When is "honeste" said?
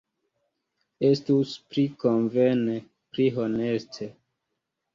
3.39-4.13